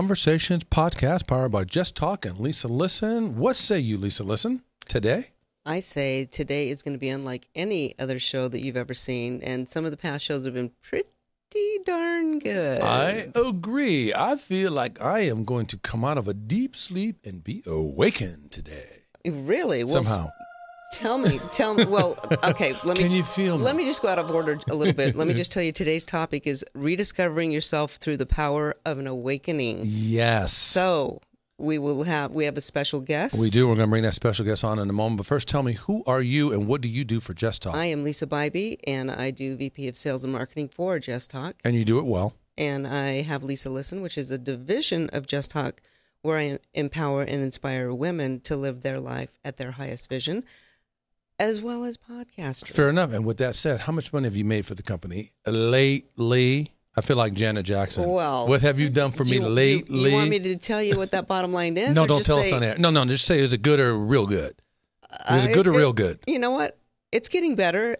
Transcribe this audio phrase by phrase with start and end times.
[0.00, 3.36] Conversations podcast powered by Just Talk and Lisa Listen.
[3.36, 5.32] What say you, Lisa Listen, today?
[5.66, 9.42] I say today is going to be unlike any other show that you've ever seen,
[9.42, 11.04] and some of the past shows have been pretty
[11.84, 12.80] darn good.
[12.80, 14.14] I agree.
[14.14, 17.62] I feel like I am going to come out of a deep sleep and be
[17.66, 19.02] awakened today.
[19.26, 20.30] really well, Somehow.
[20.92, 21.84] Tell me, tell me.
[21.84, 22.74] Well, okay.
[22.84, 23.04] Let me.
[23.04, 23.64] Can you feel me?
[23.64, 25.14] Let me just go out of order a little bit.
[25.14, 29.06] Let me just tell you today's topic is rediscovering yourself through the power of an
[29.06, 29.80] awakening.
[29.84, 30.52] Yes.
[30.52, 31.20] So
[31.58, 33.40] we will have we have a special guest.
[33.40, 33.68] we do.
[33.68, 35.18] We're going to bring that special guest on in a moment.
[35.18, 37.76] But first, tell me, who are you and what do you do for Just Talk?
[37.76, 41.54] I am Lisa Bybee, and I do VP of Sales and Marketing for Just Talk.
[41.64, 42.34] and you do it well.
[42.58, 45.80] and I have Lisa Listen, which is a division of Just Talk,
[46.22, 50.44] where I empower and inspire women to live their life at their highest vision,
[51.40, 52.68] as well as podcasting.
[52.68, 53.12] Fair enough.
[53.12, 56.74] And with that said, how much money have you made for the company lately?
[56.94, 58.08] I feel like Janet Jackson.
[58.08, 60.10] Well, what have you done for me you, you- lately?
[60.10, 61.94] You, want me to tell you what that bottom line is?
[61.94, 62.76] no, don't tell say, us on air.
[62.78, 64.54] No, no, just say is it good or real good?
[65.30, 66.20] Is it uh, good or it- real good?
[66.26, 66.78] You know what?
[67.10, 67.96] It's getting better.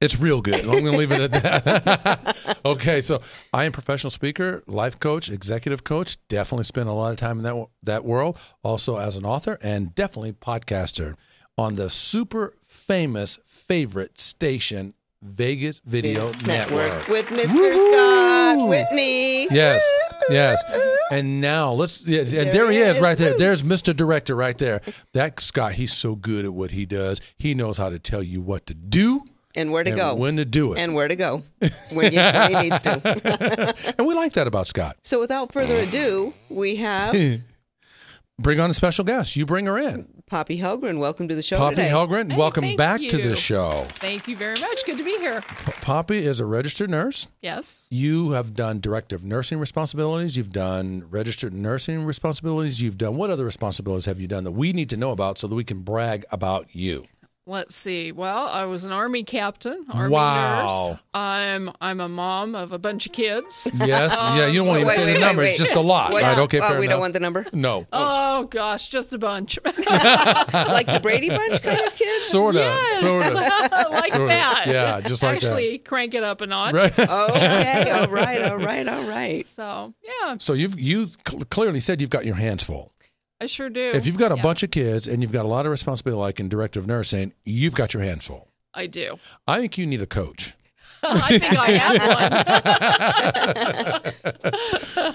[0.00, 0.60] It's real good.
[0.60, 2.58] I'm going to leave it at that.
[2.64, 3.20] okay, so
[3.52, 6.16] I am professional speaker, life coach, executive coach.
[6.28, 8.38] Definitely spend a lot of time in that that world.
[8.62, 11.16] Also as an author and definitely podcaster
[11.58, 12.54] on the super
[12.88, 17.06] famous favorite station, Vegas Video Network.
[17.08, 17.92] with Mr.
[17.92, 19.46] Scott Whitney.
[19.50, 19.82] Yes,
[20.30, 20.62] yes.
[21.10, 22.06] And now let's.
[22.06, 23.02] Yeah, and there, There he he is, is.
[23.02, 23.36] right there.
[23.36, 23.94] There's Mr.
[23.94, 24.80] Director, right there.
[25.12, 27.20] That Scott, he's so good at what he does.
[27.36, 29.20] He knows how to tell you what to do
[29.54, 30.14] And where to and go.
[30.14, 30.78] when to do it.
[30.78, 31.42] and where to go
[31.92, 33.94] when, you, when he needs to.
[33.98, 34.96] and we like that about Scott.
[35.02, 37.14] so without further ado, we have
[38.40, 39.34] Bring on a special guest.
[39.34, 40.06] You bring her in.
[40.26, 40.98] Poppy Helgren.
[40.98, 41.88] Welcome to the show Poppy today.
[41.88, 43.86] Helgren, Hey, welcome thank back to the show.
[43.94, 44.84] Thank you very much.
[44.86, 45.40] Good to be here.
[45.40, 47.28] P- Poppy is a registered nurse.
[47.40, 47.88] Yes.
[47.90, 50.36] You have done directive nursing responsibilities.
[50.36, 52.80] You've done registered nursing responsibilities.
[52.80, 55.48] You've done what other responsibilities have you done that we need to know about so
[55.48, 57.06] that we can brag about you?
[57.48, 58.12] Let's see.
[58.12, 60.88] Well, I was an army captain, army Wow.
[60.90, 60.98] nurse.
[61.14, 63.70] I'm I'm a mom of a bunch of kids.
[63.74, 64.14] Yes.
[64.18, 65.42] Um, yeah, you don't want to even say wait, the wait, number.
[65.42, 65.50] wait.
[65.52, 66.12] It's just a lot.
[66.12, 66.36] What- Right.
[66.36, 66.92] Uh, okay, oh, fair we enough.
[66.96, 67.46] don't want the number?
[67.54, 67.86] no.
[67.90, 69.58] Oh, oh gosh, just a bunch.
[69.64, 72.26] like the Brady Bunch kind of kids?
[72.26, 72.60] Sort of.
[72.60, 73.00] Yes.
[73.00, 73.32] Sort of.
[73.92, 74.28] like Sort of.
[74.28, 74.64] that.
[74.66, 75.46] Yeah, just like that.
[75.46, 76.74] Actually, crank it up a notch.
[76.74, 76.98] Right.
[76.98, 79.46] Okay, all right, all right, all right.
[79.46, 82.92] So yeah, So you've you cl- clearly said you've got your hands full.
[83.40, 83.92] I sure do.
[83.94, 86.20] If you've got a Yeah, bunch of kids and you've got a lot of responsibility,
[86.20, 88.48] like in directive nursing, you've got your hands full.
[88.74, 89.18] I do.
[89.46, 90.54] I think you need a coach.
[91.02, 92.02] I think I have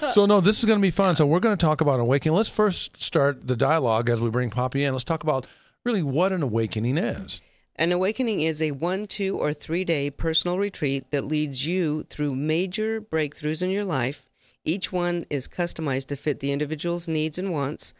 [0.00, 0.10] one.
[0.10, 1.16] so no, this is going to be fun.
[1.16, 2.36] So we're going to talk about awakening.
[2.36, 4.92] Let's first start the dialogue as we bring Poppy in.
[4.92, 5.46] Let's talk about
[5.84, 7.42] really what an awakening is.
[7.76, 12.34] An awakening is a one, two, or three day personal retreat that leads you through
[12.34, 14.26] major breakthroughs in your life.
[14.64, 17.92] Each one is customized to fit the individual's needs and wants.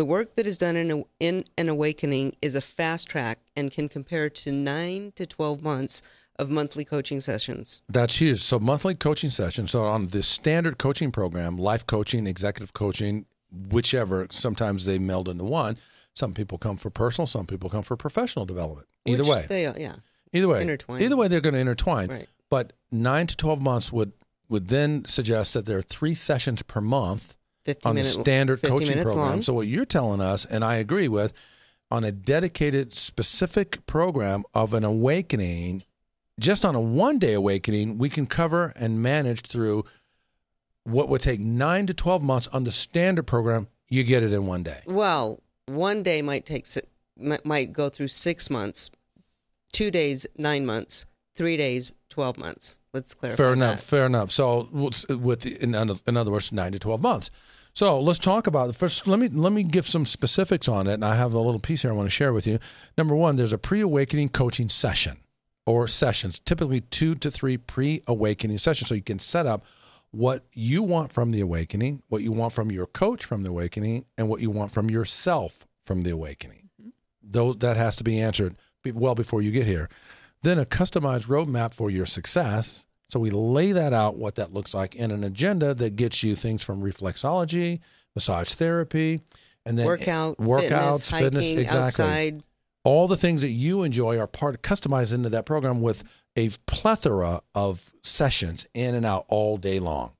[0.00, 3.70] The work that is done in, a, in an awakening is a fast track and
[3.70, 6.02] can compare to nine to 12 months
[6.36, 7.82] of monthly coaching sessions.
[7.86, 8.40] That's huge.
[8.40, 9.72] So monthly coaching sessions.
[9.72, 15.44] So on the standard coaching program, life coaching, executive coaching, whichever, sometimes they meld into
[15.44, 15.76] one.
[16.14, 18.88] Some people come for personal, some people come for professional development.
[19.04, 19.46] Either which way.
[19.50, 19.96] They, yeah.
[20.32, 21.02] Either way, Intertwine.
[21.02, 22.08] Either way, they're going to intertwine.
[22.08, 22.28] Right.
[22.48, 24.12] But nine to twelve months would
[24.48, 29.02] would then suggest that there are three sessions per month 50 on the standard coaching
[29.02, 29.16] program.
[29.16, 29.42] long.
[29.42, 31.32] So what you're telling us, and I agree with,
[31.90, 35.84] on a dedicated, specific program of an awakening,
[36.38, 39.84] just on a one day awakening, we can cover and manage through
[40.84, 43.68] what would take nine to twelve months on the standard program.
[43.88, 44.80] You get it in one day.
[44.86, 46.66] Well, one day might take
[47.18, 48.90] might might go through six months,
[49.72, 51.04] two days nine months,
[51.34, 52.78] three days twelve months.
[52.92, 53.36] Let's clarify.
[53.36, 53.80] Fair enough.
[53.80, 53.86] that.
[53.86, 54.30] Fair enough.
[54.30, 57.30] So with in, other- in other words, nine to twelve months.
[57.72, 59.06] So let's talk about the first.
[59.06, 61.82] Let me let me give some specifics on it, and I have a little piece
[61.82, 62.58] here I want to share with you.
[62.98, 65.18] Number one, there's a pre-awakening coaching session
[65.66, 69.64] or sessions, typically two to three pre-awakening sessions, so you can set up
[70.10, 74.04] what you want from the awakening, what you want from your coach from the awakening,
[74.18, 76.68] and what you want from yourself from the awakening.
[76.80, 76.88] Mm-hmm.
[77.22, 78.56] Those that has to be answered
[78.92, 79.88] well before you get here.
[80.42, 82.86] Then a customized roadmap for your success.
[83.08, 86.36] So we lay that out, what that looks like, in an agenda that gets you
[86.36, 87.80] things from reflexology,
[88.14, 89.20] massage therapy,
[89.66, 91.80] and then Workout, workouts, fitness, hiking, exactly.
[91.82, 92.42] outside.
[92.84, 96.02] All the things that you enjoy are part customized into that program with
[96.36, 100.12] a plethora of sessions in and out all day long.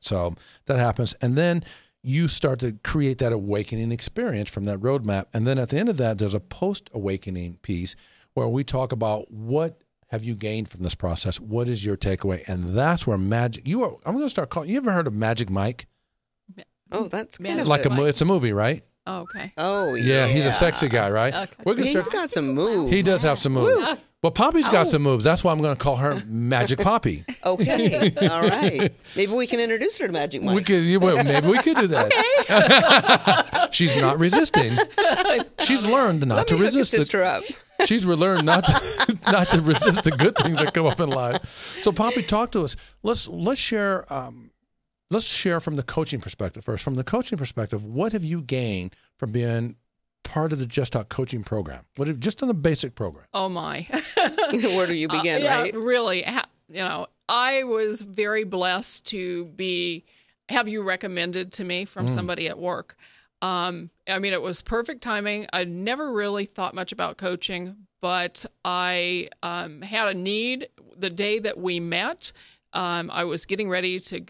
[0.00, 0.34] So
[0.66, 1.64] that happens, and then
[2.02, 5.24] you start to create that awakening experience from that roadmap.
[5.34, 7.96] And then at the end of that, there's a post awakening piece
[8.36, 11.40] where we talk about what have you gained from this process?
[11.40, 12.46] What is your takeaway?
[12.46, 13.66] And that's where magic.
[13.66, 13.96] You are.
[14.04, 14.68] I'm going to start calling.
[14.68, 15.86] You ever heard of Magic Mike?
[16.92, 18.84] Oh, that's kind Man, of Like a a, it's a movie, right?
[19.06, 19.52] Oh, okay.
[19.56, 20.26] Oh, Yeah, yeah.
[20.26, 21.32] he's a sexy guy, right?
[21.32, 21.52] Okay.
[21.64, 22.12] We're gonna He's start.
[22.12, 22.90] got some moves.
[22.90, 23.80] He does have some moves.
[23.80, 23.94] Woo.
[24.22, 24.90] Well, Poppy's got Ow.
[24.90, 25.22] some moves.
[25.22, 27.24] That's why I'm going to call her Magic Poppy.
[27.46, 28.12] Okay.
[28.28, 28.92] All right.
[29.14, 30.56] Maybe we can introduce her to Magic Mike.
[30.56, 33.68] We could, you- well, maybe we could do that.
[33.72, 34.76] She's not resisting.
[35.60, 36.90] She's learned not Let to me hook a resist.
[36.90, 37.44] the- sister up.
[37.84, 41.78] She's learned not to, not to resist the good things that come up in life.
[41.82, 42.74] So, Poppy, talk to us.
[43.04, 44.10] Let's let's share.
[44.12, 44.50] Um,
[45.10, 46.82] let's share from the coaching perspective first.
[46.84, 49.76] From the coaching perspective, what have you gained from being
[50.24, 51.84] part of the Just Talk coaching program?
[51.96, 53.26] What have, just on the basic program?
[53.32, 53.86] Oh my.
[54.52, 55.74] Where do you Uh, begin, yeah, right?
[55.74, 56.22] really.
[56.22, 60.04] Ha- you know, I was very blessed to be
[60.48, 61.88] have you recommended to me Mm.
[61.88, 62.96] from somebody at work.
[63.42, 65.46] Um, I mean, it was perfect timing.
[65.52, 71.38] I never really thought much about coaching, but I um, had a need the day
[71.40, 72.32] that we met.
[72.72, 74.24] Um, I was getting ready to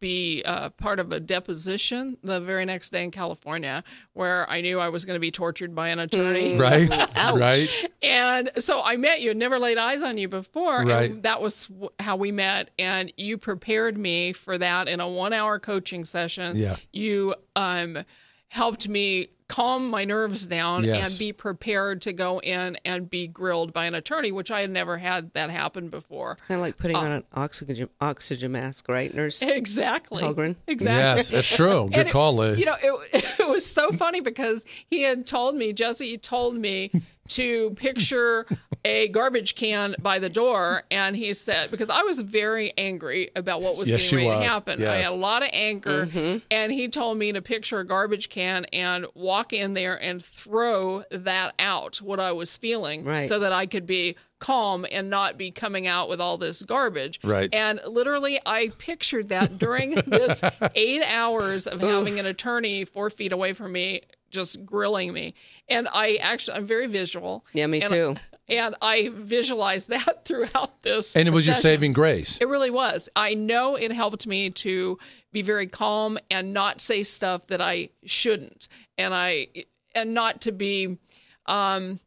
[0.00, 4.80] be uh, part of a deposition the very next day in California, where I knew
[4.80, 6.56] I was going to be tortured by an attorney.
[6.56, 7.68] Right, right.
[8.02, 10.84] And so I met you, never laid eyes on you before.
[10.84, 11.10] Right.
[11.10, 12.70] And that was how we met.
[12.78, 16.56] And you prepared me for that in a one hour coaching session.
[16.56, 16.76] Yeah.
[16.92, 18.04] You um,
[18.48, 21.10] helped me calm my nerves down Yes.
[21.10, 24.70] and be prepared to go in and be grilled by an attorney, which I had
[24.70, 26.36] never had that happen before.
[26.48, 30.22] Kind of like putting Uh, on an oxygen oxygen mask, right, Nurse Exactly.
[30.22, 30.56] Holgren?
[30.66, 30.98] Exactly.
[31.00, 31.88] Yes, it's true.
[31.94, 32.58] Good call, Liz.
[32.60, 36.90] You know, it, it was so funny because he had told me, Jesse told me
[37.30, 38.46] to picture
[38.84, 40.84] a garbage can by the door.
[40.90, 44.46] And he said, because I was very angry about what was Yes, getting ready was.
[44.46, 44.84] to happen.
[44.86, 46.06] I had a lot of anger.
[46.06, 46.38] Mm-hmm.
[46.50, 51.04] And he told me to picture a garbage can and walk in there and throw
[51.10, 53.26] that out, what I was feeling, Right.
[53.26, 57.20] so that I could be calm and not be coming out with all this garbage.
[57.22, 57.54] Right.
[57.54, 60.42] And literally, I pictured that during this
[60.74, 64.00] eight hours of having an attorney four feet away from me,
[64.30, 65.34] just grilling me.
[65.68, 67.44] And I actually, I'm very visual.
[67.52, 68.16] Yeah, me And- too.
[68.48, 71.14] And I visualized that throughout this.
[71.14, 72.36] and it was your saving grace.
[72.40, 73.08] It really was.
[73.14, 74.98] I know it helped me to
[75.32, 78.66] be very calm and not say stuff that I shouldn't,
[78.98, 79.46] and I
[79.94, 80.98] and not to be,
[81.46, 82.00] um,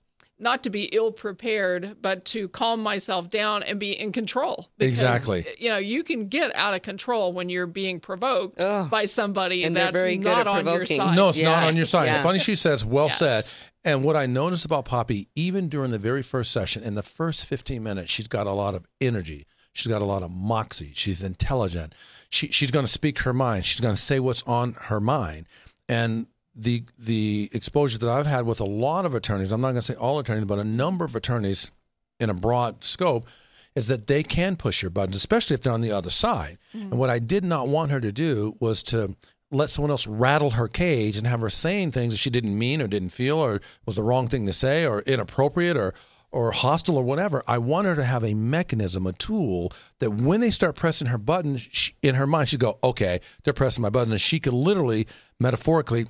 [0.44, 4.70] not to be ill prepared, but to calm myself down and be in control.
[4.78, 5.46] Because, Exactly.
[5.58, 8.90] You know, you can get out of control when you're being provoked Ugh.
[8.90, 11.16] by somebody And that's very not on your side.
[11.16, 12.06] No, it's not on your side.
[12.06, 12.22] Yeah.
[12.22, 13.18] Funny she says, well Yes.
[13.18, 13.70] said.
[13.86, 17.46] And what I noticed about Poppy, even during the very first session, in the first
[17.46, 19.46] 15 minutes, she's got a lot of energy.
[19.74, 20.92] She's got a lot of moxie.
[20.94, 21.96] She's intelligent.
[22.30, 23.66] She, she's going to speak her mind.
[23.66, 25.48] She's going to say what's on her mind.
[25.90, 29.76] And the the exposure that I've had with a lot of attorneys, I'm not going
[29.78, 31.72] to say all attorneys, but a number of attorneys
[32.20, 33.28] in a broad scope,
[33.76, 36.58] is that they can push your buttons, especially if they're on the other side.
[36.76, 36.92] Mm-hmm.
[36.92, 39.16] And what I did not want her to do was to
[39.52, 42.82] let someone else rattle her cage and have her saying things that she didn't mean
[42.82, 45.94] or didn't feel or was the wrong thing to say or inappropriate or
[46.32, 47.44] or hostile or whatever.
[47.48, 51.20] I want her to have a mechanism, a tool that when they start pressing her
[51.20, 54.54] button, she, in her mind, she'd go, "Okay, they're pressing my button," and she could
[54.54, 55.08] literally,
[55.40, 56.08] metaphorically,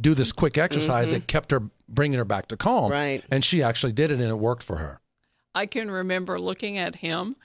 [0.00, 2.90] do this quick exercise that kept her bringing her back to calm.
[2.90, 3.22] Right.
[3.30, 5.00] And she actually did it, and it worked for her.
[5.54, 7.36] I can remember looking at him,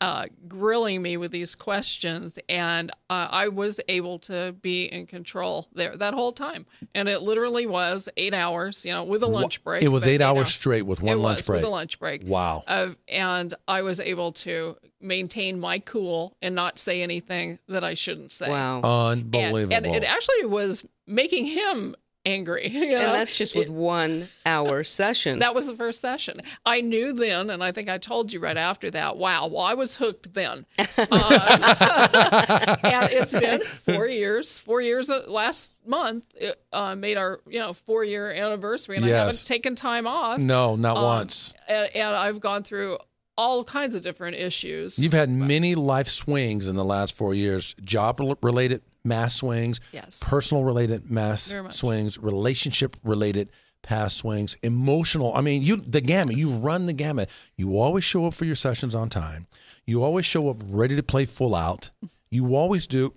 [0.00, 5.68] uh, grilling me with these questions, and uh, I was able to be in control
[5.74, 6.64] there that whole time.
[6.94, 9.82] And it literally was eight hours, you know, with a lunch break.
[9.82, 11.56] It was but eight hours hours straight with one it lunch was break.
[11.58, 12.22] with a lunch break.
[12.24, 12.64] Wow.
[12.66, 17.94] Uh, and I was able to maintain my cool and not say anything that I
[17.94, 18.48] shouldn't say.
[18.48, 18.76] Wow.
[19.10, 19.74] And, Unbelievable.
[19.74, 21.96] and it actually was making him
[22.26, 22.68] angry.
[22.72, 22.96] you know?
[22.98, 25.38] and that's just with one hour session.
[25.38, 26.40] That was the first session.
[26.66, 29.16] I knew then, and I think I told you right after that.
[29.16, 30.66] Wow, well, I was hooked then.
[31.10, 34.58] Uh, and it's been four years.
[34.58, 39.04] Four years uh, last month it, uh, made our you know four year anniversary, and
[39.04, 40.38] I haven't taken time off.
[40.38, 41.54] no, not Um, once.
[41.68, 42.98] And, and I've gone through
[43.36, 44.98] all kinds of different issues.
[44.98, 50.20] You've had many life swings in the last four years job related mass swings, Yes.
[50.22, 53.50] personal related mass swings, relationship related
[53.82, 55.32] past swings, emotional.
[55.34, 57.30] I mean, you the gamut, you run the gamut.
[57.56, 59.46] You always show up for your sessions on time.
[59.86, 61.90] You always show up ready to play full out.
[62.30, 63.14] You always do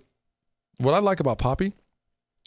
[0.78, 1.74] what I like about Poppy,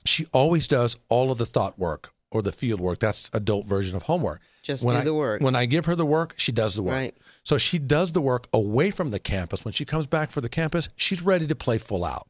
[0.06, 3.00] she always does all of the thought work or the field work.
[3.00, 4.42] That's adult version of homework.
[4.62, 5.42] Just when do I, the work.
[5.42, 6.94] When I give her the work, she does the work.
[6.94, 7.18] Right.
[7.44, 9.64] So she does the work away from the campus.
[9.64, 12.28] When she comes back for the campus, she's ready to play full out.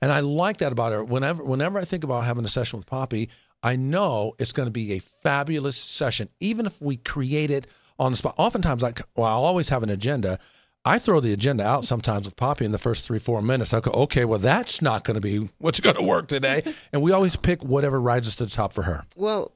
[0.00, 1.04] And I like that about her.
[1.04, 3.28] Whenever whenever I think about having a session with Poppy,
[3.62, 7.66] I know it's going to be a fabulous session, even if we create it
[7.98, 8.34] on the spot.
[8.38, 10.38] Oftentimes, I well, I'll always have an agenda.
[10.84, 13.74] I throw the agenda out sometimes with Poppy in the first three, four minutes.
[13.74, 16.62] I go, okay, well, that's not going to be what's going to work today.
[16.92, 19.04] and we always pick whatever rises to the top for her.
[19.16, 19.52] Well,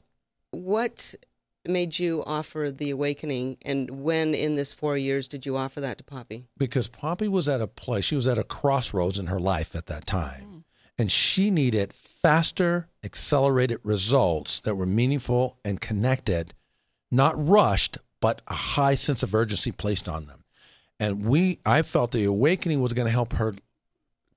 [0.50, 1.14] what
[1.66, 5.98] made you offer the awakening, and when in this four years did you offer that
[5.98, 6.48] to Poppy?
[6.56, 9.86] Because Poppy was at a place, she was at a crossroads in her life at
[9.86, 10.64] that time.
[10.98, 16.52] And she needed faster, accelerated results that were meaningful and connected,
[17.10, 20.44] not rushed, but a high sense of urgency placed on them.
[20.98, 23.54] And we, I felt the awakening was going to help her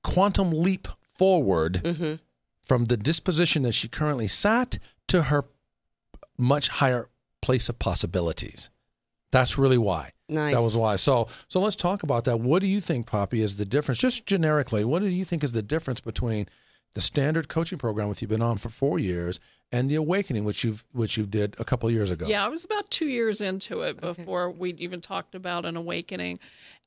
[0.04, 2.16] quantum leap forward mm-hmm.
[2.64, 5.44] from the disposition that she currently sat to her
[6.38, 7.10] much higher
[7.44, 8.70] place of possibilities.
[9.32, 10.12] That's really why.
[10.30, 10.56] Nice.
[10.56, 10.96] That was why.
[10.96, 12.40] So, so let's talk about that.
[12.40, 14.00] What do you think, Poppy, is the difference?
[14.00, 16.48] Just generically, what do you think is the difference between
[16.94, 19.40] the standard coaching program, which you've been on for four years,
[19.72, 22.28] and the awakening, which you've which you did a couple of years ago?
[22.28, 26.40] Yeah, I was about two years into it before we'd even talked about an awakening.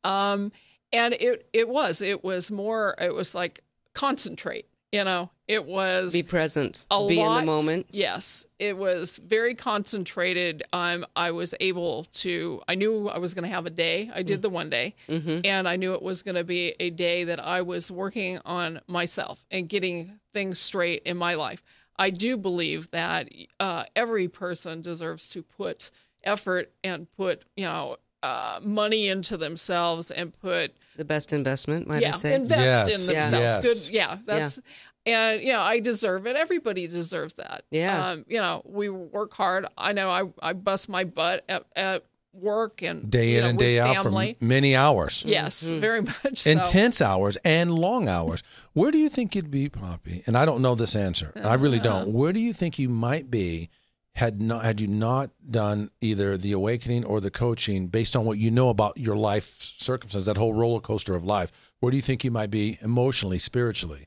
[0.05, 0.53] Um,
[0.93, 3.61] and it it was it was more it was like
[3.93, 4.67] concentrate.
[4.93, 6.87] You know, it was Be present.
[6.91, 7.87] a be lot, in the moment.
[7.93, 10.65] Yes, it was very concentrated.
[10.73, 12.61] Um, I was able to.
[12.67, 14.11] I knew I was going to have a day.
[14.15, 14.27] I Mm.
[14.27, 15.41] did the one day, Mm-hmm.
[15.45, 18.81] and I knew it was going to be a day that I was working on
[18.89, 21.63] myself and getting things straight in my life.
[21.99, 23.29] I do believe that
[23.61, 25.91] uh, every person deserves to put
[26.25, 32.03] effort and put you know uh, money into themselves and put The best investment, might
[32.03, 32.35] yeah, I say?
[32.35, 33.21] invest Yes, in yeah.
[33.31, 33.67] themselves.
[33.67, 33.87] yes.
[33.89, 34.59] Good, yeah, that's
[35.07, 36.37] and you know I deserve it.
[36.37, 37.65] Everybody deserves that.
[37.71, 38.11] Yeah.
[38.11, 39.67] um, you know we work hard.
[39.79, 43.49] I know I I bust my butt at, at work and Day you in know,
[43.49, 44.11] and with day out for
[44.41, 45.25] many hours.
[45.27, 46.51] Yes, very much so.
[46.51, 48.43] intense hours and long hours.
[48.75, 50.23] Where do you think you'd be, Poppy?
[50.27, 51.33] And I don't know this answer.
[51.43, 52.05] I really Uh-huh.
[52.05, 52.13] don't.
[52.13, 53.71] Where do you think you might be
[54.17, 58.37] had not had you not done either the awakening or the coaching based on what
[58.39, 61.51] you know about your life circumstances, that whole roller coaster of life?
[61.81, 64.07] Where do you think you might be emotionally, spiritually?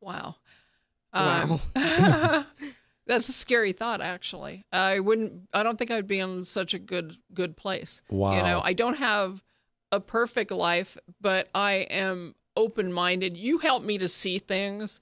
[0.00, 0.36] Wow.
[1.14, 1.60] Wow.
[1.74, 2.46] Um,
[3.06, 4.64] that's a scary thought, actually.
[4.72, 5.48] I wouldn't.
[5.52, 8.02] I don't think I'd be in such a good good place.
[8.10, 8.36] Wow.
[8.36, 9.42] You know, I don't have
[9.92, 13.36] a perfect life, but I am open minded.
[13.36, 15.00] You help me to see things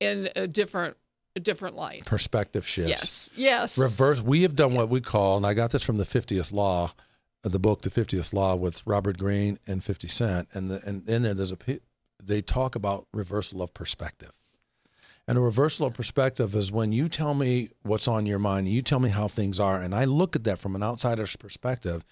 [0.00, 0.96] in a different
[1.36, 2.04] a different light.
[2.04, 3.30] Perspective shifts.
[3.36, 3.74] Yes.
[3.74, 3.78] Yes.
[3.78, 6.92] reverse we have done what we call and i got this from the 50th law
[7.44, 11.08] uh, the book the 50th law with robert greene and 50 cent and the, and
[11.08, 11.56] in there there's a
[12.26, 14.32] they talk about reversal of perspective.
[15.26, 18.82] And a reversal of perspective is when you tell me what's on your mind you
[18.82, 22.04] tell me how things are and i look at that from an outsider's perspective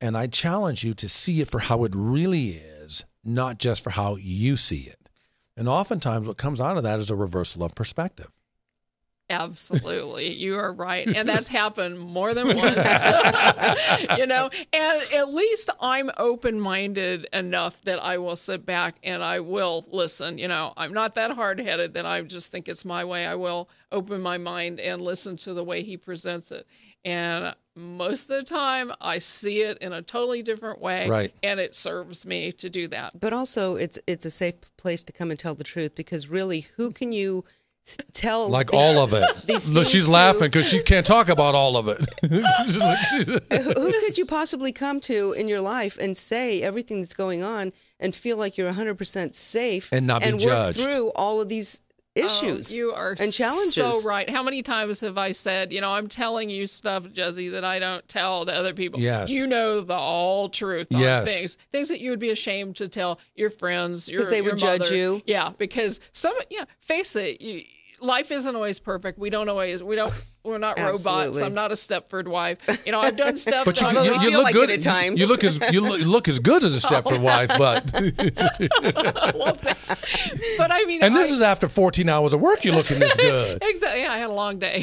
[0.00, 3.90] and i challenge you to see it for how it really is not just for
[3.90, 5.08] how you see it.
[5.56, 8.30] And oftentimes what comes out of that is a reversal of perspective
[9.30, 10.34] Absolutely.
[10.34, 11.06] You are right.
[11.06, 12.76] And that's happened more than once.
[14.18, 19.22] you know, and at least I'm open minded enough that I will sit back and
[19.22, 20.36] I will listen.
[20.38, 23.26] You know, I'm not that hard headed that I just think it's my way.
[23.26, 26.66] I will open my mind and listen to the way he presents it.
[27.04, 31.08] And most of the time, I see it in a totally different way.
[31.08, 31.34] Right.
[31.42, 33.18] And it serves me to do that.
[33.18, 36.60] But also, it's it's a safe place to come and tell the truth because really,
[36.76, 37.44] who can you
[38.12, 38.48] tell?
[38.48, 39.68] like all of it.
[39.68, 41.98] Look, she's laughing because she can't talk about all of it.
[42.22, 42.40] who
[43.80, 47.72] who could you possibly come to in your life and say everything that's going on
[48.00, 50.78] and feel like you're 100% safe And not be and judged.
[50.78, 51.82] work through all of these
[52.16, 53.74] Oh, issues Oh, you are and challenges?
[53.74, 54.30] so right.
[54.30, 57.78] How many times have I said, you know, I'm telling you stuff, Jesse, that I
[57.80, 59.00] don't tell to other people.
[59.00, 59.30] Yes.
[59.30, 61.26] You know the all truth on Yes.
[61.38, 61.58] things.
[61.72, 64.78] Things that you would be ashamed to tell your friends, your 'Cause they would your
[64.78, 65.22] judge you.
[65.26, 67.62] Yeah, because some yeah, face it, you,
[68.00, 69.18] life isn't always perfect.
[69.18, 71.38] We don't always we don't we're not robots.
[71.40, 72.58] I'm not a Stepford wife.
[72.84, 75.18] You know, I've done stuff But you, that you, you look like good at times.
[75.20, 77.90] You look as you look, look as good as a Stepford wife, but
[79.34, 79.56] well,
[80.58, 82.64] but I mean, and this I- is after 14 hours of work.
[82.64, 83.58] You're looking this good.
[83.62, 84.02] Exactly.
[84.02, 84.82] Yeah, I had a long day.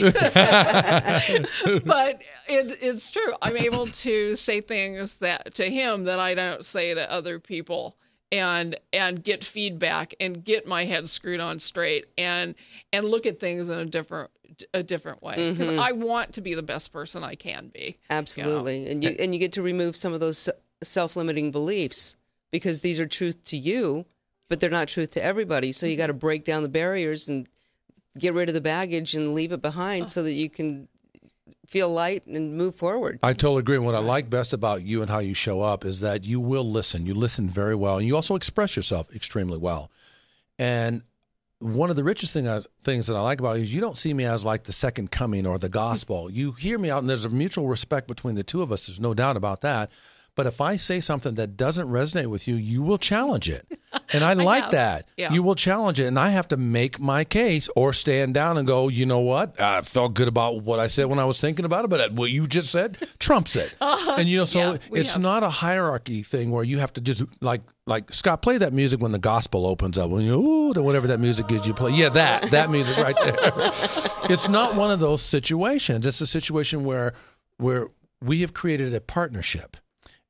[1.85, 3.33] but it, it's true.
[3.41, 7.95] I'm able to say things that to him that I don't say to other people
[8.31, 12.55] and and get feedback and get my head screwed on straight and
[12.93, 14.31] and look at things in a different
[14.73, 15.79] a different way because mm-hmm.
[15.79, 17.97] I want to be the best person I can be.
[18.09, 18.89] Absolutely.
[18.89, 20.49] And you and you get to remove some of those
[20.83, 22.15] self-limiting beliefs
[22.51, 24.05] because these are truth to you,
[24.49, 25.71] but they're not truth to everybody.
[25.71, 26.01] So you mm-hmm.
[26.01, 27.47] got to break down the barriers and
[28.17, 30.87] get rid of the baggage and leave it behind so that you can
[31.71, 33.17] feel light and move forward.
[33.23, 33.77] I totally agree.
[33.77, 36.41] And what I like best about you and how you show up is that you
[36.41, 37.05] will listen.
[37.05, 39.89] You listen very well, and you also express yourself extremely well.
[40.59, 41.01] And
[41.59, 43.97] one of the richest thing I, things that I like about you is you don't
[43.97, 46.29] see me as like the second coming or the gospel.
[46.29, 48.87] You hear me out, and there's a mutual respect between the two of us.
[48.87, 49.91] There's no doubt about that.
[50.35, 53.67] But if I say something that doesn't resonate with you, you will challenge it.
[54.13, 54.71] And I, like have.
[54.71, 55.05] that.
[55.17, 55.31] Yeah.
[55.33, 56.05] You will challenge it.
[56.05, 59.59] And I have to make my case or stand down and go, you know what?
[59.59, 62.29] I felt good about what I said when I was thinking about it, but what
[62.29, 63.73] you just said trumps it.
[63.81, 65.21] And, you know, so Yeah, it's have.
[65.21, 69.01] not a hierarchy thing where you have to just like, like Scott, play that music
[69.01, 70.09] when the gospel opens up.
[70.09, 71.91] When you, ooh, whatever that music is you play.
[71.91, 73.35] Yeah, that, that music right there.
[74.29, 76.05] it's not one of those situations.
[76.05, 77.13] It's a situation where,
[77.57, 77.89] where
[78.21, 79.77] we have created a partnership.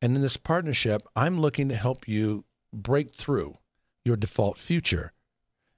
[0.02, 3.58] And in this partnership, I'm looking to help you break through
[4.04, 5.14] your default future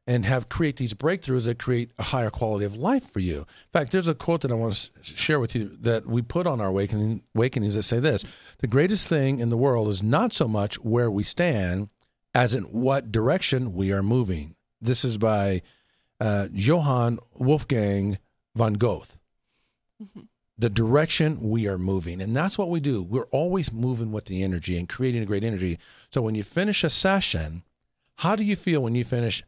[0.06, 3.40] and have create these breakthroughs that create a higher quality of life for you.
[3.40, 6.46] In fact, there's a quote that I want to share with you that we put
[6.46, 8.26] on our awakening, awakenings that say this
[8.60, 11.90] The greatest thing in the world is not so much where we stand
[12.34, 14.56] as in what direction we are moving.
[14.82, 15.62] This is by
[16.20, 18.18] uh, Johann Wolfgang
[18.56, 19.18] von Goethe
[20.58, 22.22] the direction we are moving.
[22.22, 23.02] And that's what we do.
[23.02, 25.80] We're always moving with the energy and creating a great energy.
[26.12, 27.64] So when you finish a session,
[28.18, 29.44] how do you feel when you finish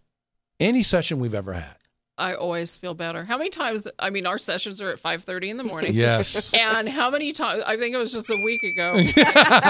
[0.60, 1.78] any session we've ever had?
[2.18, 3.26] I always feel better.
[3.26, 3.88] How many times?
[4.00, 5.94] I mean, our sessions are at five thirty in the morning.
[5.94, 6.54] Yes.
[6.54, 7.64] And how many times?
[7.68, 8.94] I think it was just a week ago.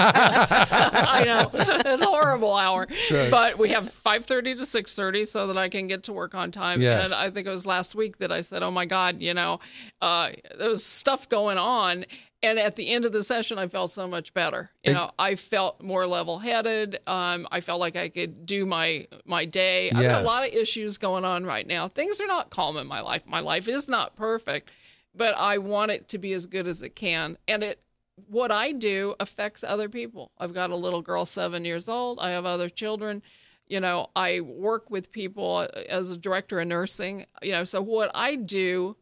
[0.06, 3.30] I know it's a horrible hour, Right.
[3.30, 6.34] but we have five thirty to six thirty so that I can get to work
[6.34, 6.80] on time.
[6.80, 7.12] Yes.
[7.12, 9.60] And I think it was last week that I said, "Oh my God, you know,
[10.00, 12.04] uh, there was stuff going on."
[12.42, 14.70] And at the end of the session, I felt so much better.
[14.84, 17.00] You know, I felt more level-headed.
[17.06, 19.90] Um, I felt like I could do my my day.
[19.90, 21.88] I've got a lot of issues going on right now.
[21.88, 23.22] Things are not calm in my life.
[23.26, 24.70] My life is not perfect,
[25.14, 27.38] but I want it to be as good as it can.
[27.48, 27.80] And it
[28.28, 30.30] what I do affects other people.
[30.38, 32.18] I've got a little girl 7 years old.
[32.20, 33.22] I have other children.
[33.66, 37.26] You know, I work with people as a director of nursing.
[37.42, 38.96] You know, so what I do,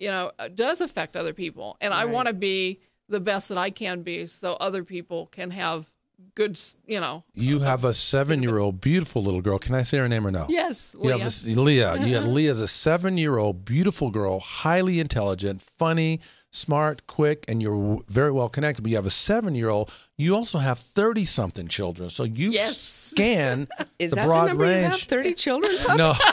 [0.00, 1.76] you know, uh, does affect other people.
[1.80, 5.50] And I want to be the best that I can be so other people can
[5.50, 5.86] have
[6.34, 7.24] good, you know.
[7.34, 9.58] You have a seven year old beautiful little girl.
[9.58, 10.46] Can I say her name or no?
[10.48, 11.94] Yes, You have Leah.
[11.94, 11.96] Leah.
[12.06, 17.62] You have Leah's a seven year old beautiful girl, highly intelligent, funny, smart, quick, and
[17.62, 18.82] you're w- very well connected.
[18.82, 19.90] But you have a seven year old.
[20.16, 22.10] You also have 30 something children.
[22.10, 22.76] So you Yes.
[22.78, 23.66] scan
[23.98, 25.00] Is the that broad the number you have?
[25.00, 25.72] Thirty children?
[25.96, 26.12] No.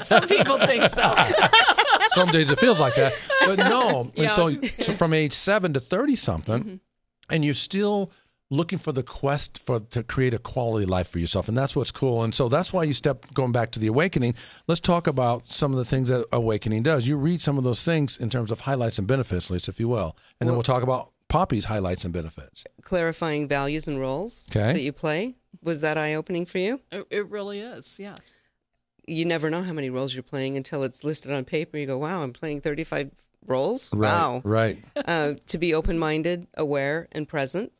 [0.00, 1.14] Some people think so.
[2.16, 3.12] Some days it feels like that,
[3.46, 4.10] but no.
[4.14, 4.22] Yeah.
[4.24, 6.76] And so, so from age seven to thirty something, Mm-hmm.
[7.34, 8.10] and you're still
[8.48, 11.90] looking for the quest for to create a quality life for yourself, and that's what's
[11.90, 12.22] cool.
[12.22, 14.34] And so that's why you step going back to the awakening.
[14.68, 17.08] Let's talk about some of the things that awakening does.
[17.08, 19.88] You read some of those things in terms of highlights and benefits, Lisa, if you
[19.88, 22.62] will, and then we'll talk about Poppy's highlights and benefits.
[22.82, 24.72] Clarifying values and roles Okay.
[24.72, 25.34] that you play.
[25.62, 26.80] Was that eye opening for you?
[26.92, 27.98] It, it really is.
[27.98, 28.42] Yes.
[29.06, 31.78] You never know how many roles you're playing until it's listed on paper.
[31.78, 33.10] You go, wow, I'm playing 35
[33.46, 33.92] roles?
[33.94, 34.08] Right.
[34.08, 34.42] Wow.
[34.44, 34.78] Right.
[34.96, 37.72] Uh, to be open minded, aware, and present.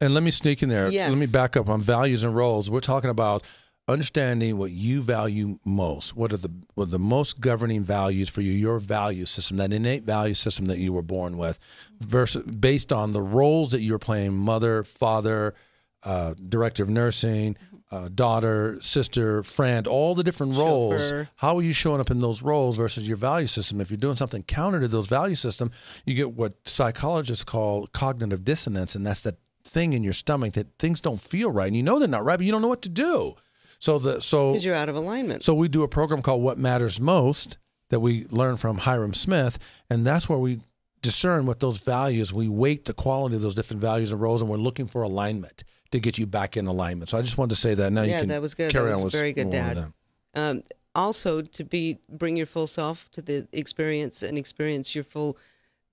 [0.00, 0.90] And let me sneak in there.
[0.90, 1.10] Yes.
[1.10, 2.70] Let me back up on values and roles.
[2.70, 3.44] We're talking about
[3.86, 6.16] understanding what you value most.
[6.16, 8.52] What are the what are the most governing values for you?
[8.52, 11.58] Your value system, that innate value system that you were born with,
[12.00, 15.54] versus based on the roles that you're playing: mother, father,
[16.02, 17.56] uh, director of nursing,
[17.94, 21.00] uh, daughter, sister, friend, all the different roles.
[21.02, 21.28] Chauffeur.
[21.36, 23.80] How are you showing up in those roles versus your value system?
[23.80, 25.70] If you're doing something counter to those value system,
[26.04, 30.76] you get what psychologists call cognitive dissonance, and that's that thing in your stomach that
[30.78, 32.82] things don't feel right, and you know they're not right, but you don't know what
[32.82, 33.34] to do.
[33.78, 35.44] So the so Because you're out of alignment.
[35.44, 37.58] so we do a program called What Matters Most
[37.90, 40.60] that we learn from Hyrum Smith, and that's where we
[41.00, 42.32] discern what those values.
[42.32, 45.62] We weight the quality of those different values and roles, and we're looking for alignment
[45.94, 47.08] to get you back in alignment.
[47.08, 47.90] So I just wanted to say that.
[47.92, 48.70] Now you can that was good.
[48.72, 49.92] Carry That on was with very good, Dad.
[50.34, 50.62] um,
[50.94, 55.36] also to be bring your full self to the experience and experience your full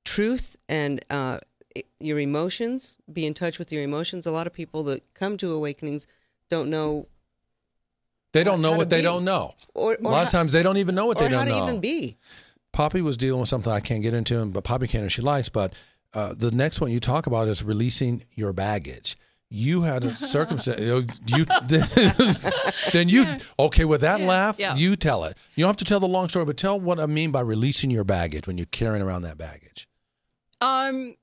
[0.06, 1.40] truth and uh,
[2.00, 5.52] your emotions be in touch with your emotions a lot of people that come to
[5.54, 6.06] awakenings
[6.50, 7.08] don't know
[8.34, 9.04] They don't know How what they be.
[9.04, 9.56] don't know.
[9.74, 11.54] or, A or lot of times they don't even know what they how don't how
[11.56, 11.68] to know.
[11.68, 12.18] even be
[12.72, 15.50] Poppy was dealing with something I can't get into, but Poppy can if she likes.
[15.50, 15.74] But
[16.14, 19.18] uh, the next one you talk about is releasing your baggage.
[19.54, 20.80] You had a circumstance.
[21.28, 21.46] you,
[22.94, 23.26] then you
[23.60, 24.58] okay with that laugh.
[24.58, 24.76] yeah.
[24.76, 25.38] You tell it.
[25.56, 27.92] You don't have to tell the long story, but tell what I mean by releasing
[27.92, 29.90] your baggage when you're carrying around that baggage.
[30.62, 31.16] Um,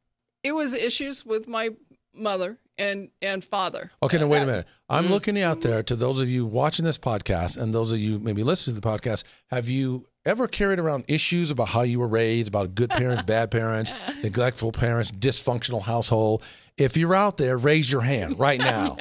[0.43, 1.71] it was issues with my
[2.15, 3.91] mother and and father.
[4.03, 4.67] Okay, now wait a Uh, minute.
[4.91, 8.19] I'm looking out there to those of you watching this podcast and those of you
[8.19, 9.25] maybe listening to the podcast.
[9.51, 13.51] Have you ever carried around issues about how you were raised, about good parents, bad
[13.51, 13.91] parents,
[14.23, 16.43] neglectful parents, dysfunctional household?
[16.79, 18.97] If you're out there, raise your hand right now.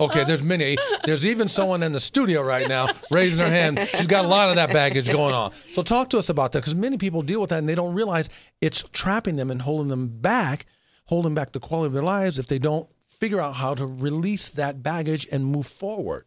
[0.00, 0.76] Okay, there's many.
[1.04, 3.80] There's even someone in the studio right now raising her hand.
[3.96, 5.52] She's got a lot of that baggage going on.
[5.72, 7.94] So talk to us about that because many people deal with that and they don't
[7.94, 10.66] realize it's trapping them and holding them back,
[11.06, 14.48] holding back the quality of their lives if they don't figure out how to release
[14.50, 16.26] that baggage and move forward.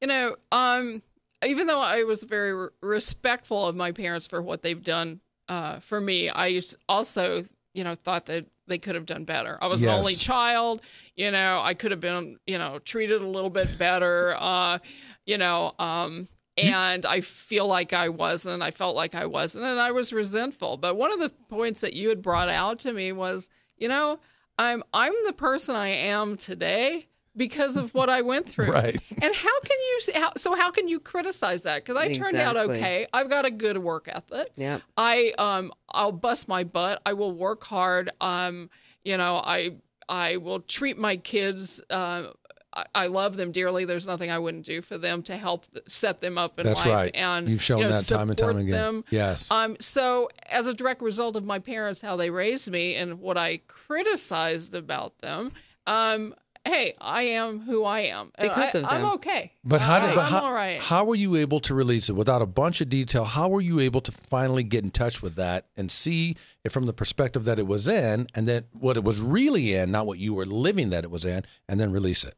[0.00, 1.02] You know, um,
[1.44, 5.80] even though I was very re- respectful of my parents for what they've done uh,
[5.80, 9.58] for me, I also, you know, thought that they could have done better.
[9.60, 9.92] I was Yes.
[9.92, 10.82] an only child.
[11.16, 14.36] You know, I could have been, you know, treated a little bit better.
[14.40, 14.78] Uh,
[15.26, 18.62] you know, um, and I feel like I wasn't.
[18.62, 20.76] I felt like I wasn't, and I was resentful.
[20.76, 23.48] But one of the points that you had brought out to me was,
[23.78, 24.18] you know,
[24.58, 28.64] I'm I'm the person I am today because of what I went through.
[28.74, 29.00] Right.
[29.22, 31.84] And how can you how, so how can you criticize that?
[31.84, 33.06] Because I turned out okay.
[33.12, 34.50] I've got a good work ethic.
[34.56, 34.80] Yeah.
[34.96, 37.00] I um I'll bust my butt.
[37.06, 38.10] I will work hard.
[38.20, 38.70] Um,
[39.04, 39.76] you know, I
[40.08, 41.82] I will treat my kids.
[41.88, 42.28] Uh,
[42.72, 43.84] I, I love them dearly.
[43.84, 46.94] There's nothing I wouldn't do for them to help set them up in That's life.
[46.94, 47.14] right.
[47.14, 48.70] And You've shown you know, that time and time again.
[48.72, 49.04] Them.
[49.10, 49.50] Yes.
[49.50, 49.76] Um.
[49.78, 53.60] So as a direct result of my parents, how they raised me, and what I
[53.68, 55.52] criticized about them,
[55.86, 56.34] um.
[56.66, 58.32] Hey, I am who I am.
[58.40, 59.52] Because I, of I'm okay.
[59.64, 60.80] But how did I, but I'm how, all right.
[60.80, 63.24] how were you able to release it without a bunch of detail?
[63.24, 66.86] How were you able to finally get in touch with that and see it from
[66.86, 70.18] the perspective that it was in and then what it was really in, not what
[70.18, 72.34] you were living that it was in, and then release it?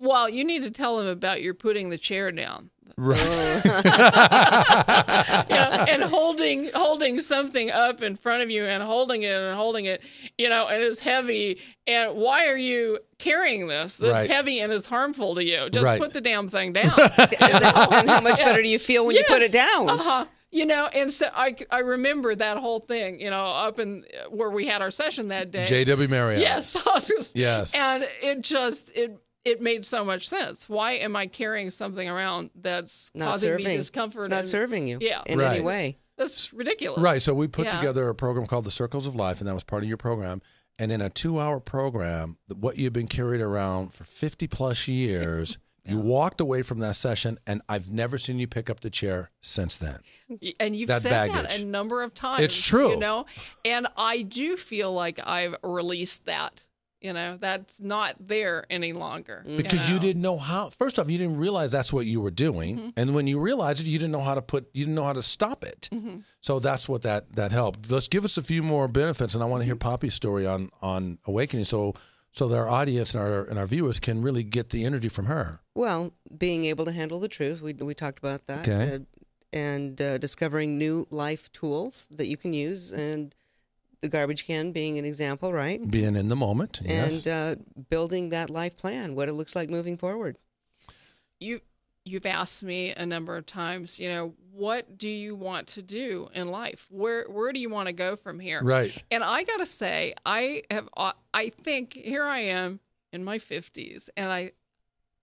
[0.00, 2.70] Well, you need to tell them about your putting the chair down.
[2.96, 3.64] Right.
[5.50, 9.56] you know, and holding holding something up in front of you and holding it and
[9.56, 10.02] holding it,
[10.36, 11.60] you know, and it's heavy.
[11.86, 13.96] And why are you carrying this?
[13.98, 14.30] That's Right.
[14.30, 15.68] heavy and is harmful to you.
[15.70, 16.00] Just Right.
[16.00, 16.92] put the damn thing down.
[17.40, 19.88] and how much better do you feel when you put it down?
[19.90, 20.24] Uh huh.
[20.50, 24.48] You know, and so I, I remember that whole thing, you know, up in where
[24.50, 25.64] we had our session that day.
[25.64, 26.08] J.W.
[26.08, 26.40] Marriott.
[26.40, 26.74] Yes.
[27.34, 27.74] Yes.
[27.74, 30.68] And it just it it made so much sense.
[30.68, 33.66] Why am I carrying something around that's Not causing serving.
[33.66, 34.22] me discomfort?
[34.22, 35.22] It's not and- serving you Yeah.
[35.26, 35.54] in Right.
[35.56, 35.98] any way.
[36.16, 37.00] That's ridiculous.
[37.00, 37.22] Right.
[37.22, 37.76] So we put Yeah.
[37.78, 40.42] together a program called the Circles of Life, and that was part of your program.
[40.78, 45.98] And in a two-hour program, what you've been carried around for fifty plus years, you
[45.98, 49.76] walked away from that session, and I've never seen you pick up the chair since
[49.76, 50.00] then.
[50.60, 52.44] And you've That said that a number of times.
[52.44, 52.90] It's true.
[52.90, 53.26] You know,
[53.64, 56.64] and I do feel like I've released that.
[57.00, 59.44] You know, that's not there any longer.
[59.56, 60.00] because you, know?
[60.02, 62.88] didn't know how first off you didn't realize that's what you were doing Mm-hmm.
[62.96, 65.12] and when you realized it you didn't know how to put you didn't know how
[65.12, 66.18] to stop it Mm-hmm.
[66.40, 69.46] so that's what that that helped let's give us a few more benefits and i
[69.46, 69.88] want to hear Mm-hmm.
[69.90, 71.94] poppy's story on on awakening so
[72.32, 75.26] so that our audience and our and our viewers can really get the energy from
[75.26, 78.94] her Well, being able to handle the truth, we we talked about that, Okay.
[78.94, 78.98] uh,
[79.52, 83.34] and uh, discovering new life tools that you can use, and
[84.00, 85.88] the garbage can being an example, right?
[85.90, 89.68] being in the moment yes And uh, building that life plan, what it looks like
[89.70, 90.36] moving forward.
[91.40, 91.60] you
[92.04, 93.98] you've asked me a number of times.
[93.98, 96.86] You know, what do you want to do in life?
[96.90, 98.62] Where where do you want to go from here?
[98.62, 100.88] right And I gotta say, I have.
[100.96, 102.80] uh, I think here I am
[103.12, 104.52] in my fifties, and I,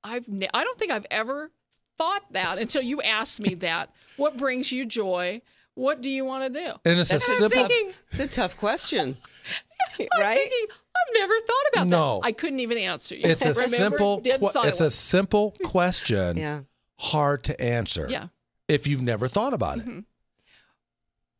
[0.03, 0.27] I've.
[0.29, 1.51] Ne- I don't think I've ever
[1.97, 3.89] thought that until you asked me that.
[4.17, 5.41] What brings you joy?
[5.75, 6.73] What do you want to do?
[6.85, 7.93] and it's a I'm simple thinking.
[8.11, 9.17] It's a tough question,
[9.99, 10.37] I'm right?
[10.37, 10.65] thinking.
[10.97, 12.19] I've never thought about No.
[12.21, 12.27] that.
[12.27, 13.23] I couldn't even answer you.
[13.25, 13.67] it's a Remember?
[13.75, 16.61] simple Dead it's a simple question Yeah.
[16.97, 18.27] hard to answer yeah.
[18.69, 19.99] if you've never thought about it mm-hmm.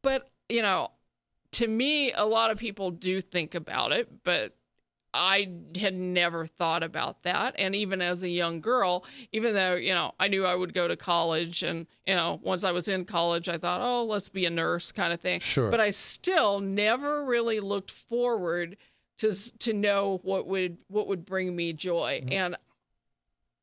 [0.04, 0.92] but you know
[1.52, 4.54] to me a lot of people do think about it but
[5.16, 5.48] i
[5.80, 10.12] had never thought about that and even as a young girl even though you know
[10.20, 13.48] i knew i would go to college and you know once i was in college
[13.50, 15.72] i thought oh let's be a nurse kind of thing Sure.
[15.72, 18.78] but i still never really looked forward
[19.18, 22.34] to to know what would what would bring me joy Mm-hmm.
[22.34, 22.58] and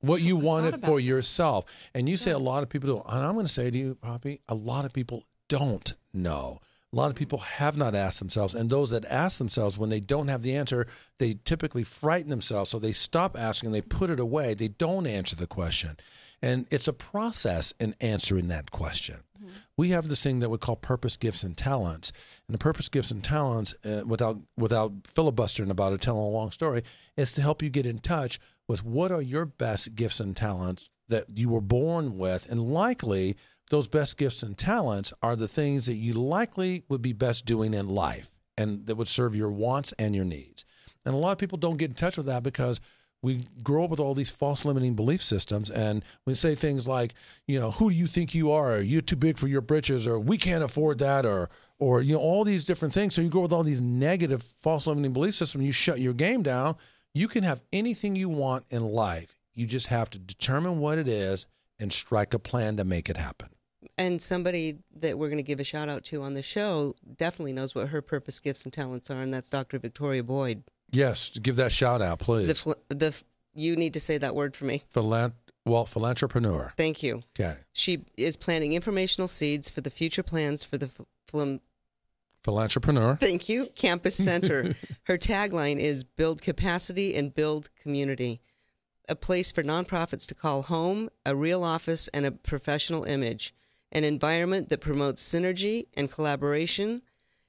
[0.00, 1.02] what So you wanted for that.
[1.02, 1.64] yourself.
[1.94, 3.06] And you say a lot of people don't.
[3.08, 6.58] And I'm going to say to you, Poppy, a lot of people don't know.
[6.92, 8.54] A lot of people have not asked themselves.
[8.54, 10.86] And those that ask themselves, when they don't have the answer,
[11.18, 12.70] they typically frighten themselves.
[12.70, 15.96] So they stop asking, they put it away, they don't answer the question.
[16.42, 19.20] And it's a process in answering that question.
[19.76, 22.12] We have this thing that we call purpose, gifts, and talents.
[22.46, 26.50] And the purpose, gifts, and talents, uh, without without filibustering about it, telling a long
[26.50, 26.82] story,
[27.16, 30.90] is to help you get in touch with what are your best gifts and talents
[31.08, 33.36] that you were born with, and likely
[33.72, 37.72] those best gifts and talents are the things that you likely would be best doing
[37.72, 40.66] in life, and that would serve your wants and your needs.
[41.06, 42.80] And a lot of people don't get in touch with that because
[43.22, 45.70] we grow up with all these false limiting belief systems.
[45.70, 47.14] And we say things like
[47.46, 48.78] you know who do you think you are?
[48.78, 52.20] You're too big for your britches or we can't afford that or or you know
[52.20, 53.14] all these different things.
[53.14, 55.64] So you go with all these negative false limiting belief systems.
[55.64, 56.76] You shut your game down.
[57.14, 59.34] You can have anything you want in life.
[59.54, 61.46] You just have to determine what it is
[61.78, 63.48] and strike a plan to make it happen
[63.98, 67.52] And somebody that we're going to give a shout out to on the show definitely
[67.52, 69.78] knows what her purpose, gifts, and talents are, and that's Dr.
[69.78, 70.62] Victoria Boyd.
[70.90, 72.46] Yes, give that shout out, please.
[72.64, 73.14] The the
[73.54, 74.82] you need to say that word for me.
[74.94, 75.32] Philan-
[75.64, 76.72] well, philanthropreneur.
[76.76, 77.20] Thank you.
[77.38, 77.56] Okay.
[77.72, 80.90] She is planting informational seeds for the future plans for the
[81.30, 81.60] philem-
[82.44, 83.20] Philanthropreneur.
[83.20, 84.74] Thank you, Campus Center.
[85.04, 88.40] Her tagline is Build Capacity and Build Community.
[89.08, 93.54] A place for nonprofits to call home, a real office, and a professional image.
[93.92, 97.02] An environment that promotes synergy and collaboration.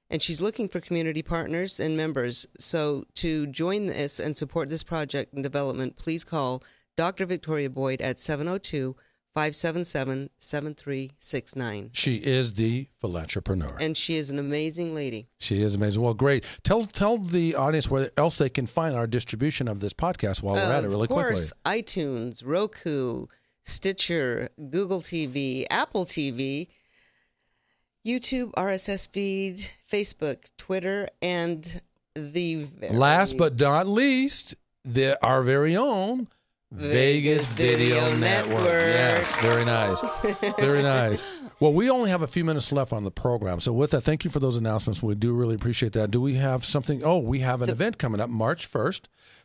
[0.10, 2.46] And she's looking for community partners and members.
[2.60, 6.62] So to join this and support this project and development, please call
[6.96, 7.26] Dr.
[7.26, 8.96] Victoria Boyd at 702
[9.34, 11.90] 577 7369.
[11.94, 13.78] She is the philanthropreneur.
[13.80, 15.28] And she is an amazing lady.
[15.40, 16.04] She is amazing.
[16.04, 16.46] Well, great.
[16.64, 20.56] Tell tell the audience where else they can find our distribution of this podcast while
[20.56, 21.24] we're at it really quickly.
[21.24, 23.26] of course, iTunes, Roku,
[23.64, 26.68] Stitcher, Google TV, Apple TV,
[28.06, 31.82] YouTube, RSS feed, Facebook, Twitter, and
[32.16, 36.28] the very Last but not least, the our very own
[36.72, 38.54] Vegas, Vegas Video, Video Network.
[38.56, 38.72] Network.
[38.72, 40.02] Yes, very nice.
[40.60, 41.24] very nice.
[41.60, 43.60] Well, we only have a few minutes left on the program.
[43.60, 45.02] So, with that, thank you for those announcements.
[45.02, 46.12] We do really appreciate that.
[46.12, 47.04] Do we have something?
[47.04, 49.04] Oh, we have an event coming up March 1st.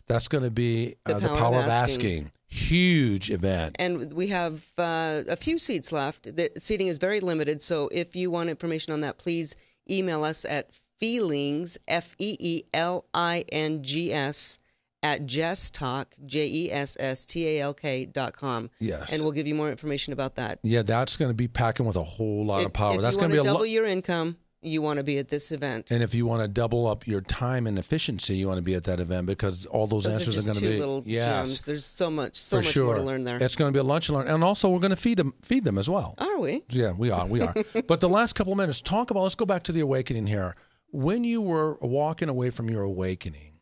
[0.09, 2.25] That's going to be The uh, the Power of Power of Asking.
[2.25, 2.31] Asking.
[2.51, 3.77] Huge event.
[3.79, 6.35] and we have uh, a few seats left.
[6.35, 9.55] The seating is very limited, so if you want information on that, please
[9.91, 14.59] email us at feelings f e e l i n g s
[15.03, 18.71] at jesstalk j e s s t a l k dot com.
[18.81, 19.13] Yes.
[19.13, 20.59] and we'll give you more information about that.
[20.63, 23.01] Yeah, that's going to be packing with a whole lot If, of power.
[23.01, 23.69] that's going to be a double lot.
[23.69, 25.91] your income, you want to be at this event.
[25.91, 28.75] And if you want to double up your time and efficiency, you want to be
[28.75, 31.25] at that event because all those, Those answers are just going to be little yes,
[31.25, 31.65] gems.
[31.65, 32.85] There's so much, so for much sure.
[32.87, 33.43] more to learn there.
[33.43, 35.35] It's going to be a lunch and learn, and also we're going to feed them,
[35.43, 36.15] feed them as well.
[36.19, 36.65] Are we?
[36.71, 37.55] Yeah, we are, we are.
[37.87, 39.23] but the last couple of minutes, talk about.
[39.23, 40.57] Let's go back to the awakening here.
[40.91, 43.59] When you were walking away from your awakening,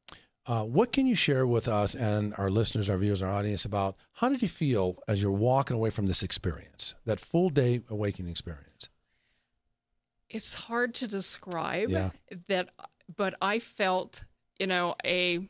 [0.46, 3.96] uh, what can you share with us and our listeners, our viewers, our audience about
[4.14, 8.30] how did you feel as you're walking away from this experience, that full day awakening
[8.30, 8.88] experience?
[10.30, 12.10] It's hard to describe Yeah.
[12.48, 12.70] that
[13.16, 14.24] but i felt
[14.58, 15.48] you know a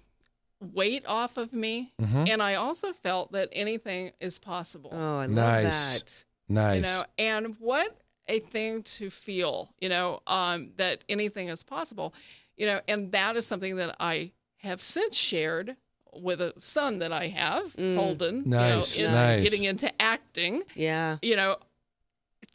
[0.61, 2.29] weight off of me Mhm.
[2.29, 6.01] and i also felt that anything is possible Oh, I love Nice.
[6.01, 6.25] that.
[6.49, 6.77] Nice.
[6.77, 7.97] you know and what
[8.29, 12.15] a thing to feel you know um, that anything is possible
[12.57, 15.77] you know and that is something that i have since shared
[16.13, 17.97] with a son that i have Mm.
[17.97, 19.43] holden Nice, you know, in nice.
[19.43, 21.19] getting into acting Yeah.
[21.23, 21.57] you know,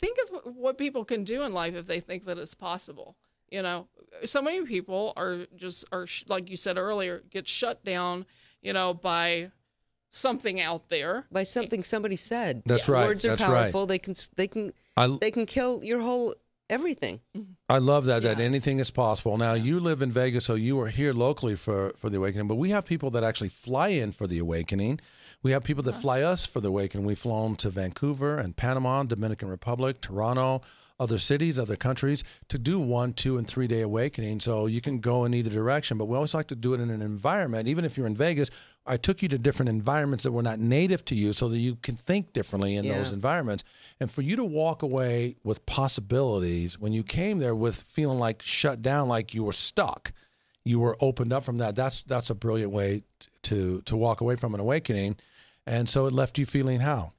[0.01, 3.15] think of what people can do in life if they think that it's possible.
[3.49, 3.87] You know,
[4.25, 8.25] so many people are just are like you said earlier, get shut down.
[8.61, 9.51] You know, by
[10.11, 11.25] something out there.
[11.31, 12.63] By something somebody said.
[12.65, 13.07] That's right.
[13.07, 13.63] Words are That's right.
[13.63, 13.85] powerful.
[13.85, 16.35] They can they can I, they can kill your whole
[16.69, 17.21] everything.
[17.35, 17.51] Mm-hmm.
[17.71, 19.37] I love that that anything is possible.
[19.37, 22.49] Now you live in Vegas, so you are here locally for for the awakening.
[22.49, 24.99] But we have people that actually fly in for the awakening.
[25.41, 26.01] We have people that uh-huh.
[26.01, 27.05] fly us for the awakening.
[27.05, 30.61] We've flown to Vancouver and Panama, Dominican Republic, Toronto,
[30.99, 34.39] other cities, other countries to do one, two, and three day awakening.
[34.41, 35.97] So you can go in either direction.
[35.97, 37.67] But we always like to do it in an environment.
[37.67, 38.51] Even if you're in Vegas,
[38.85, 41.75] I took you to different environments that were not native to you, so that you
[41.75, 42.97] can think differently in Yeah.
[42.97, 43.63] those environments.
[43.99, 48.41] And for you to walk away with possibilities when you came there with feeling like
[48.41, 50.11] shut down, like you were stuck,
[50.65, 51.75] you were opened up from that.
[51.75, 53.03] That's that's a brilliant way
[53.43, 55.15] to to walk away from an awakening.
[55.65, 57.13] And so it left you feeling how?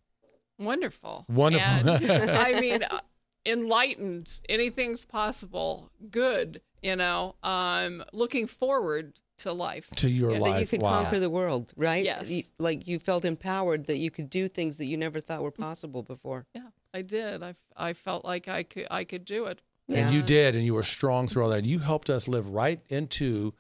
[0.59, 1.25] Wonderful.
[1.29, 1.91] Wonderful.
[1.91, 3.01] And, I mean, uh,
[3.47, 4.41] enlightened.
[4.49, 5.91] Anything's possible.
[6.11, 6.61] Good.
[6.83, 9.89] You know, um, looking forward to life.
[9.97, 10.55] To your Yeah, life.
[10.55, 11.03] That you could wow.
[11.03, 12.05] conquer the world, right?
[12.05, 12.31] Yes.
[12.31, 15.51] You- like you felt empowered that you could do things that you never thought were
[15.53, 16.47] possible before.
[16.55, 17.43] Yeah, I did.
[17.43, 19.61] I, I felt like I could I could do it.
[19.89, 21.65] And you did, and you were strong through all that.
[21.65, 23.53] You helped us live right into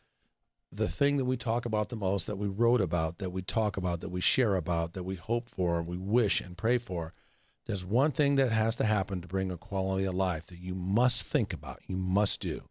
[0.70, 3.76] the thing that we talk about the most, that we wrote about, that we talk
[3.76, 7.12] about, that we share about, that we hope for, and we wish and pray for.
[7.66, 10.74] There's one thing that has to happen to bring a quality of life that you
[10.74, 12.62] must think about, you must do.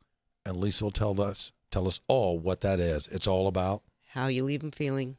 [0.45, 3.07] And Lisa will tell us tell us all what that is.
[3.07, 5.17] It's all about How you leave them feeling.